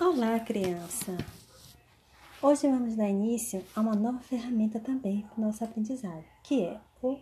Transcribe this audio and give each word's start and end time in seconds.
Olá, 0.00 0.40
criança! 0.40 1.16
Hoje 2.40 2.66
vamos 2.66 2.96
dar 2.96 3.10
início 3.10 3.62
a 3.76 3.80
uma 3.82 3.94
nova 3.94 4.20
ferramenta 4.20 4.80
também 4.80 5.20
para 5.20 5.38
o 5.38 5.44
nosso 5.44 5.62
aprendizado, 5.62 6.24
que 6.42 6.64
é 6.64 6.80
o 7.02 7.18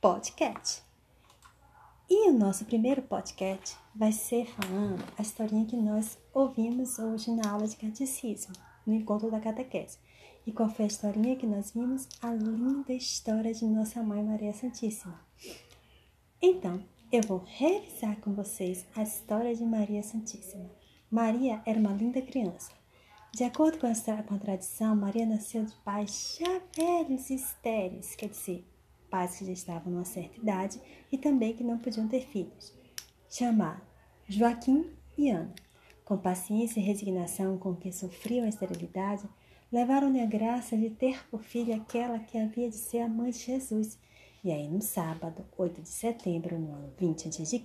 podcast. 0.00 0.82
E 2.10 2.28
o 2.28 2.32
nosso 2.32 2.64
primeiro 2.64 3.02
podcast 3.02 3.76
vai 3.94 4.10
ser 4.10 4.46
falando 4.46 5.02
a 5.16 5.22
historinha 5.22 5.64
que 5.64 5.76
nós 5.76 6.18
ouvimos 6.34 6.98
hoje 6.98 7.30
na 7.30 7.52
aula 7.52 7.68
de 7.68 7.76
catecismo, 7.76 8.52
no 8.84 8.94
encontro 8.94 9.30
da 9.30 9.38
catequese. 9.38 9.98
E 10.44 10.50
qual 10.50 10.68
foi 10.68 10.86
a 10.86 10.88
historinha 10.88 11.36
que 11.36 11.46
nós 11.46 11.70
vimos? 11.70 12.08
A 12.20 12.32
linda 12.34 12.92
história 12.92 13.54
de 13.54 13.64
Nossa 13.64 14.02
Mãe 14.02 14.24
Maria 14.24 14.52
Santíssima. 14.52 15.24
Então, 16.42 16.82
eu 17.12 17.22
vou 17.22 17.44
revisar 17.46 18.16
com 18.20 18.34
vocês 18.34 18.84
a 18.96 19.02
história 19.02 19.54
de 19.54 19.64
Maria 19.64 20.02
Santíssima. 20.02 20.77
Maria 21.10 21.62
era 21.64 21.78
uma 21.78 21.92
linda 21.92 22.20
criança. 22.20 22.70
De 23.32 23.44
acordo 23.44 23.78
com 23.78 23.86
a, 23.86 24.22
com 24.22 24.34
a 24.34 24.38
tradição, 24.38 24.96
Maria 24.96 25.24
nasceu 25.24 25.64
de 25.64 25.74
pais 25.76 26.38
já 26.38 26.60
velhos 26.76 27.30
e 27.30 27.34
estéreis, 27.34 28.14
quer 28.14 28.28
dizer, 28.28 28.66
pais 29.10 29.36
que 29.36 29.46
já 29.46 29.52
estavam 29.52 29.92
numa 29.92 30.04
certa 30.04 30.38
idade 30.38 30.80
e 31.10 31.16
também 31.16 31.54
que 31.54 31.64
não 31.64 31.78
podiam 31.78 32.08
ter 32.08 32.26
filhos, 32.26 32.74
chamados 33.30 33.82
Joaquim 34.28 34.90
e 35.16 35.30
Ana. 35.30 35.54
Com 36.04 36.18
paciência 36.18 36.80
e 36.80 36.82
resignação 36.82 37.56
com 37.56 37.74
que 37.74 37.90
sofriam 37.90 38.44
a 38.44 38.48
esterilidade, 38.48 39.26
levaram-lhe 39.72 40.20
a 40.20 40.26
graça 40.26 40.76
de 40.76 40.90
ter 40.90 41.26
por 41.30 41.42
filha 41.42 41.76
aquela 41.76 42.18
que 42.18 42.36
havia 42.36 42.68
de 42.68 42.76
ser 42.76 43.00
a 43.00 43.08
mãe 43.08 43.30
de 43.30 43.38
Jesus. 43.38 43.98
E 44.44 44.52
aí, 44.52 44.68
no 44.68 44.82
sábado, 44.82 45.46
8 45.56 45.82
de 45.82 45.88
setembro, 45.88 46.58
no 46.58 46.72
ano 46.72 46.92
20 46.98 47.28
a.C., 47.28 47.58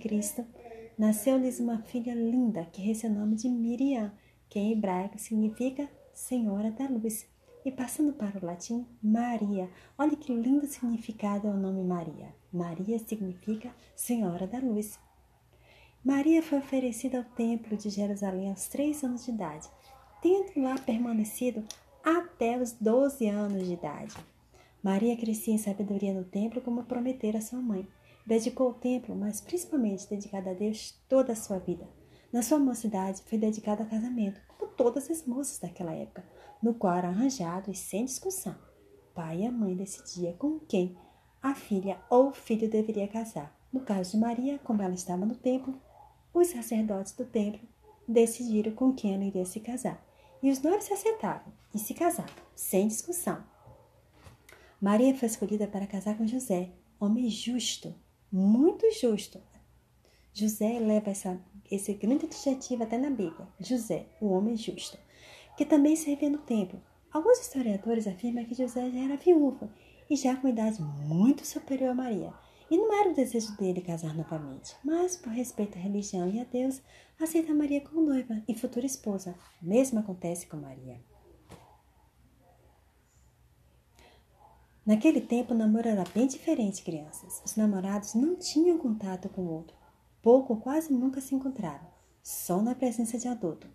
nasceu-lhes 0.98 1.60
uma 1.60 1.78
filha 1.78 2.14
linda 2.14 2.64
que 2.66 2.80
recebeu 2.80 3.16
o 3.16 3.20
nome 3.20 3.36
de 3.36 3.48
Miriam, 3.48 4.12
que 4.48 4.58
em 4.58 4.72
hebraico 4.72 5.18
significa 5.18 5.88
Senhora 6.12 6.70
da 6.70 6.86
Luz. 6.88 7.26
E 7.64 7.70
passando 7.70 8.12
para 8.12 8.38
o 8.38 8.44
latim, 8.44 8.86
Maria. 9.02 9.70
Olha 9.96 10.16
que 10.16 10.34
lindo 10.34 10.66
significado 10.66 11.48
é 11.48 11.50
o 11.50 11.56
nome 11.56 11.82
Maria. 11.82 12.34
Maria 12.52 12.98
significa 12.98 13.74
Senhora 13.96 14.46
da 14.46 14.58
Luz. 14.58 14.98
Maria 16.04 16.42
foi 16.42 16.58
oferecida 16.58 17.18
ao 17.18 17.24
Templo 17.24 17.76
de 17.76 17.88
Jerusalém 17.88 18.50
aos 18.50 18.68
três 18.68 19.02
anos 19.02 19.24
de 19.24 19.30
idade, 19.30 19.66
tendo 20.20 20.62
lá 20.62 20.76
permanecido 20.76 21.64
até 22.04 22.60
os 22.60 22.72
doze 22.72 23.26
anos 23.26 23.66
de 23.66 23.72
idade. 23.72 24.14
Maria 24.82 25.16
crescia 25.16 25.54
em 25.54 25.58
sabedoria 25.58 26.12
no 26.12 26.24
templo 26.24 26.60
como 26.60 26.84
prometera 26.84 27.40
sua 27.40 27.58
mãe. 27.58 27.88
Dedicou 28.26 28.70
o 28.70 28.74
templo, 28.74 29.14
mas 29.14 29.40
principalmente 29.40 30.08
dedicada 30.08 30.50
a 30.50 30.54
Deus 30.54 30.98
toda 31.08 31.32
a 31.32 31.36
sua 31.36 31.58
vida. 31.58 31.86
Na 32.32 32.42
sua 32.42 32.58
mocidade, 32.58 33.22
foi 33.26 33.38
dedicada 33.38 33.82
ao 33.82 33.88
casamento, 33.88 34.40
como 34.48 34.72
todas 34.72 35.10
as 35.10 35.26
moças 35.26 35.58
daquela 35.58 35.92
época, 35.92 36.24
no 36.62 36.74
qual 36.74 36.96
era 36.96 37.08
arranjado 37.08 37.70
e 37.70 37.74
sem 37.74 38.04
discussão. 38.04 38.56
Pai 39.14 39.42
e 39.42 39.46
a 39.46 39.52
mãe 39.52 39.76
decidiam 39.76 40.32
com 40.32 40.58
quem 40.58 40.96
a 41.42 41.54
filha 41.54 42.00
ou 42.08 42.28
o 42.28 42.32
filho 42.32 42.68
deveria 42.68 43.06
casar. 43.06 43.54
No 43.70 43.80
caso 43.80 44.12
de 44.12 44.16
Maria, 44.16 44.58
como 44.60 44.80
ela 44.80 44.94
estava 44.94 45.26
no 45.26 45.34
templo, 45.34 45.78
os 46.32 46.48
sacerdotes 46.48 47.12
do 47.12 47.24
templo 47.24 47.68
decidiram 48.08 48.72
com 48.72 48.92
quem 48.94 49.14
ela 49.14 49.24
iria 49.24 49.44
se 49.44 49.60
casar. 49.60 50.02
E 50.42 50.50
os 50.50 50.60
noivos 50.60 50.84
se 50.84 50.92
aceitavam 50.92 51.52
e 51.74 51.78
se 51.78 51.92
casavam, 51.92 52.34
sem 52.54 52.88
discussão. 52.88 53.44
Maria 54.80 55.14
foi 55.14 55.26
escolhida 55.26 55.66
para 55.66 55.86
casar 55.86 56.16
com 56.16 56.26
José, 56.26 56.72
homem 56.98 57.28
justo, 57.28 57.94
muito 58.34 58.90
justo. 58.90 59.40
José 60.32 60.80
leva 60.80 61.10
essa, 61.10 61.40
esse 61.70 61.94
grande 61.94 62.26
adjetivo 62.26 62.82
até 62.82 62.98
na 62.98 63.08
Bíblia. 63.08 63.46
José, 63.60 64.06
o 64.20 64.30
homem 64.30 64.56
justo, 64.56 64.98
que 65.56 65.64
também 65.64 65.94
servia 65.94 66.28
no 66.28 66.38
templo. 66.38 66.82
Alguns 67.12 67.38
historiadores 67.38 68.08
afirmam 68.08 68.44
que 68.44 68.56
José 68.56 68.90
já 68.90 69.04
era 69.04 69.16
viúvo 69.16 69.70
e 70.10 70.16
já 70.16 70.34
com 70.34 70.48
idade 70.48 70.82
muito 70.82 71.46
superior 71.46 71.90
a 71.90 71.94
Maria. 71.94 72.34
E 72.68 72.76
não 72.76 72.92
era 72.92 73.10
o 73.10 73.14
desejo 73.14 73.56
dele 73.56 73.80
casar 73.80 74.16
novamente, 74.16 74.74
mas 74.84 75.16
por 75.16 75.32
respeito 75.32 75.78
à 75.78 75.80
religião 75.80 76.28
e 76.28 76.40
a 76.40 76.44
Deus, 76.44 76.82
aceita 77.20 77.54
Maria 77.54 77.82
como 77.82 78.00
noiva 78.00 78.42
e 78.48 78.54
futura 78.56 78.84
esposa. 78.84 79.36
O 79.62 79.66
mesmo 79.68 80.00
acontece 80.00 80.48
com 80.48 80.56
Maria. 80.56 81.00
Naquele 84.86 85.20
tempo, 85.22 85.54
o 85.54 85.56
namoro 85.56 85.88
era 85.88 86.04
bem 86.14 86.26
diferente, 86.26 86.82
crianças. 86.82 87.40
Os 87.42 87.56
namorados 87.56 88.14
não 88.14 88.36
tinham 88.36 88.76
contato 88.76 89.30
com 89.30 89.40
o 89.40 89.50
outro. 89.50 89.74
Pouco 90.20 90.52
ou 90.52 90.60
quase 90.60 90.92
nunca 90.92 91.22
se 91.22 91.34
encontraram, 91.34 91.86
só 92.22 92.60
na 92.60 92.74
presença 92.74 93.18
de 93.18 93.26
adulto. 93.26 93.66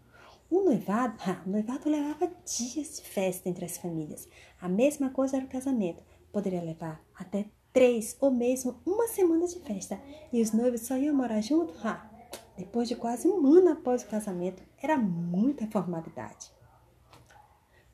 O 0.51 0.61
noivado, 0.61 1.15
ah, 1.25 1.41
o 1.45 1.49
noivado 1.49 1.89
levava 1.89 2.31
dias 2.45 2.97
de 2.97 3.01
festa 3.01 3.49
entre 3.49 3.65
as 3.65 3.77
famílias. 3.77 4.27
A 4.61 4.69
mesma 4.69 5.09
coisa 5.09 5.37
era 5.37 5.45
o 5.45 5.49
casamento. 5.49 6.03
Poderia 6.31 6.61
levar 6.61 7.03
até 7.15 7.47
três 7.73 8.15
ou 8.19 8.29
mesmo 8.29 8.79
uma 8.85 9.07
semana 9.07 9.47
de 9.47 9.59
festa. 9.61 9.99
E 10.31 10.39
os 10.41 10.51
noivos 10.51 10.81
só 10.81 10.95
iam 10.95 11.15
morar 11.15 11.41
juntos 11.41 11.75
ah, 11.83 12.07
depois 12.55 12.87
de 12.87 12.95
quase 12.95 13.27
um 13.27 13.45
ano 13.47 13.69
após 13.69 14.03
o 14.03 14.07
casamento. 14.07 14.61
Era 14.79 14.95
muita 14.95 15.65
formalidade. 15.65 16.51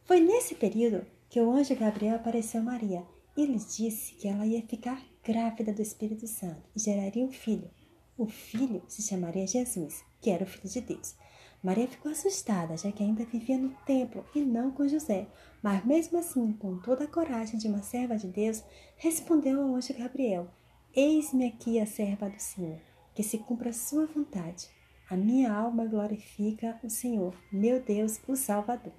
Foi 0.04 0.20
nesse 0.20 0.54
período 0.56 1.06
que 1.36 1.42
o 1.42 1.52
anjo 1.52 1.76
Gabriel 1.76 2.16
apareceu 2.16 2.62
a 2.62 2.64
Maria 2.64 3.04
e 3.36 3.46
lhe 3.46 3.58
disse 3.58 4.16
que 4.16 4.26
ela 4.26 4.46
ia 4.46 4.62
ficar 4.62 5.04
grávida 5.22 5.74
do 5.74 5.82
Espírito 5.82 6.26
Santo 6.26 6.64
e 6.74 6.80
geraria 6.80 7.26
um 7.26 7.30
filho. 7.30 7.70
O 8.18 8.26
filho 8.26 8.82
se 8.88 9.02
chamaria 9.02 9.46
Jesus, 9.46 10.02
que 10.22 10.30
era 10.30 10.46
o 10.46 10.48
Filho 10.48 10.70
de 10.70 10.80
Deus. 10.80 11.14
Maria 11.62 11.90
ficou 11.90 12.10
assustada, 12.10 12.78
já 12.78 12.90
que 12.90 13.04
ainda 13.04 13.26
vivia 13.26 13.58
no 13.58 13.76
templo 13.86 14.24
e 14.34 14.40
não 14.44 14.72
com 14.72 14.88
José, 14.88 15.28
mas 15.62 15.84
mesmo 15.84 16.20
assim, 16.20 16.54
com 16.54 16.80
toda 16.80 17.04
a 17.04 17.10
coragem 17.10 17.60
de 17.60 17.68
uma 17.68 17.84
serva 17.84 18.16
de 18.16 18.30
Deus, 18.30 18.64
respondeu 18.96 19.62
ao 19.62 19.76
anjo 19.76 19.94
Gabriel: 19.94 20.48
Eis-me 20.96 21.48
aqui 21.48 21.82
a 21.82 21.86
serva 21.86 22.30
do 22.30 22.40
Senhor, 22.40 22.80
que 23.14 23.24
se 23.24 23.40
cumpra 23.40 23.72
a 23.72 23.74
sua 23.74 24.06
vontade. 24.06 24.70
A 25.10 25.18
minha 25.18 25.52
alma 25.52 25.86
glorifica 25.86 26.80
o 26.82 26.90
Senhor, 26.90 27.36
meu 27.52 27.84
Deus, 27.84 28.22
o 28.26 28.38
Salvador. 28.38 28.94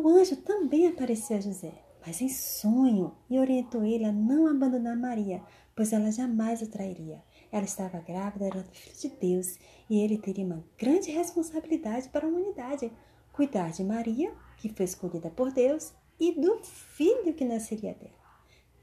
O 0.00 0.06
anjo 0.06 0.36
também 0.36 0.86
apareceu 0.86 1.38
a 1.38 1.40
José, 1.40 1.72
mas 2.06 2.20
em 2.20 2.28
sonho, 2.28 3.16
e 3.28 3.36
orientou 3.36 3.84
ele 3.84 4.04
a 4.04 4.12
não 4.12 4.46
abandonar 4.46 4.96
Maria, 4.96 5.42
pois 5.74 5.92
ela 5.92 6.12
jamais 6.12 6.62
o 6.62 6.70
trairia. 6.70 7.20
Ela 7.50 7.64
estava 7.64 7.98
grávida, 7.98 8.46
era 8.46 8.62
do 8.62 8.70
filho 8.70 8.96
de 8.96 9.08
Deus, 9.08 9.58
e 9.90 9.98
ele 9.98 10.16
teria 10.16 10.44
uma 10.44 10.64
grande 10.78 11.10
responsabilidade 11.10 12.10
para 12.10 12.24
a 12.24 12.28
humanidade: 12.28 12.92
cuidar 13.32 13.72
de 13.72 13.82
Maria, 13.82 14.32
que 14.58 14.68
foi 14.68 14.84
escolhida 14.84 15.30
por 15.30 15.50
Deus, 15.50 15.92
e 16.20 16.40
do 16.40 16.62
filho 16.62 17.34
que 17.34 17.44
nasceria 17.44 17.94
dela. 17.94 18.12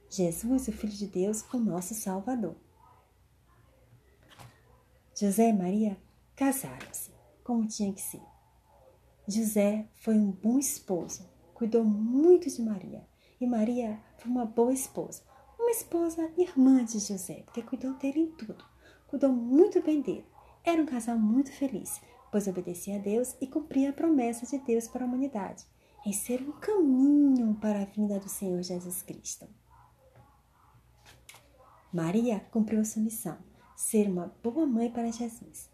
Jesus, 0.10 0.68
o 0.68 0.72
Filho 0.74 0.92
de 0.92 1.08
Deus, 1.08 1.46
o 1.54 1.58
nosso 1.58 1.94
Salvador. 1.96 2.58
José 5.18 5.48
e 5.48 5.54
Maria 5.54 5.98
casaram-se, 6.36 7.12
como 7.42 7.66
tinha 7.66 7.94
que 7.94 8.02
ser. 8.02 8.35
José 9.28 9.88
foi 9.96 10.14
um 10.16 10.32
bom 10.32 10.60
esposo, 10.60 11.28
cuidou 11.56 11.84
muito 11.84 12.48
de 12.48 12.62
Maria. 12.62 13.04
E 13.42 13.48
Maria 13.48 14.00
foi 14.18 14.32
uma 14.32 14.46
boa 14.46 14.72
esposa, 14.72 15.24
uma 15.60 15.72
esposa 15.72 16.32
irmã 16.38 16.86
de 16.86 17.00
José, 17.00 17.42
porque 17.46 17.64
cuidou 17.64 17.94
dele 17.96 18.20
em 18.20 18.32
tudo, 18.32 18.64
cuidou 19.08 19.32
muito 19.32 19.82
bem 19.82 20.02
dele. 20.02 20.26
Era 20.64 20.82
um 20.82 20.86
casal 20.86 21.18
muito 21.18 21.52
feliz, 21.52 22.00
pois 22.32 22.48
obedecia 22.48 22.98
a 22.98 23.00
Deus 23.00 23.36
e 23.42 23.48
cumpria 23.48 23.90
a 23.90 23.94
promessa 23.94 24.46
de 24.46 24.64
Deus 24.64 24.88
para 24.88 25.04
a 25.04 25.08
humanidade, 25.08 25.66
em 26.06 26.14
ser 26.14 26.42
um 26.42 26.52
caminho 26.52 27.56
para 27.56 27.82
a 27.82 27.86
vinda 27.86 28.20
do 28.20 28.30
Senhor 28.30 28.62
Jesus 28.62 29.02
Cristo. 29.02 29.48
Maria 31.92 32.42
cumpriu 32.52 32.86
sua 32.86 33.02
missão, 33.02 33.38
ser 33.76 34.08
uma 34.08 34.36
boa 34.44 34.68
mãe 34.68 34.92
para 34.92 35.12
Jesus. 35.12 35.70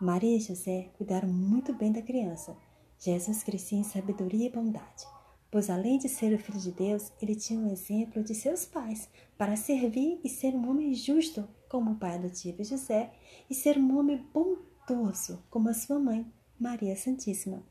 Maria 0.00 0.36
e 0.36 0.40
José 0.40 0.90
cuidaram 0.96 1.28
muito 1.28 1.72
bem 1.72 1.92
da 1.92 2.02
criança, 2.02 2.56
Jesus 2.98 3.42
crescia 3.42 3.78
em 3.78 3.84
sabedoria 3.84 4.46
e 4.46 4.52
bondade, 4.52 5.06
pois 5.50 5.70
além 5.70 5.98
de 5.98 6.08
ser 6.08 6.34
o 6.34 6.38
Filho 6.38 6.58
de 6.58 6.72
Deus, 6.72 7.12
ele 7.20 7.34
tinha 7.34 7.60
um 7.60 7.70
exemplo 7.70 8.22
de 8.22 8.34
seus 8.34 8.64
pais 8.64 9.08
para 9.36 9.56
servir 9.56 10.20
e 10.24 10.28
ser 10.28 10.54
um 10.54 10.68
homem 10.68 10.94
justo, 10.94 11.48
como 11.68 11.92
o 11.92 11.96
pai 11.96 12.14
adotivo 12.14 12.64
José, 12.64 13.12
e 13.48 13.54
ser 13.54 13.78
um 13.78 13.98
homem 13.98 14.24
bondoso, 14.32 15.42
como 15.50 15.68
a 15.68 15.74
sua 15.74 15.98
mãe, 15.98 16.26
Maria 16.58 16.96
Santíssima. 16.96 17.62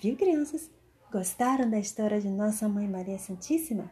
Viu, 0.00 0.16
crianças? 0.16 0.70
Gostaram 1.12 1.68
da 1.68 1.78
história 1.78 2.20
de 2.20 2.30
nossa 2.30 2.68
mãe 2.68 2.88
Maria 2.88 3.18
Santíssima? 3.18 3.90